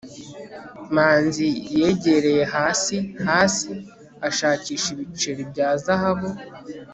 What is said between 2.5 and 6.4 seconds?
hasi hasi, ashakisha ibiceri bya zahabu